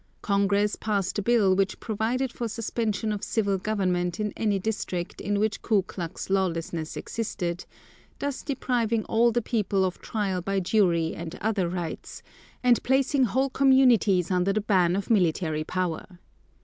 Congress 0.23 0.75
passed 0.75 1.19
a 1.19 1.21
bill 1.21 1.55
which 1.55 1.79
provided 1.79 2.31
for 2.33 2.47
suspension 2.47 3.11
of 3.11 3.23
civil 3.23 3.59
government 3.59 4.19
in 4.19 4.33
any 4.35 4.57
district 4.57 5.21
in 5.21 5.39
which 5.39 5.61
Ku 5.61 5.83
Klux 5.83 6.27
lawlessness 6.31 6.97
existed, 6.97 7.65
thus 8.17 8.41
depriving 8.41 9.05
all 9.05 9.31
the 9.31 9.43
people 9.43 9.85
of 9.85 10.01
trial 10.01 10.41
by 10.41 10.59
jury 10.59 11.13
and 11.13 11.35
other 11.35 11.69
rights, 11.69 12.23
and 12.63 12.81
placing 12.81 13.25
whole 13.25 13.51
communities 13.51 14.31
under 14.31 14.51
the 14.51 14.61
ban 14.61 14.95
of 14.95 15.11
military 15.11 15.63
power. 15.63 16.17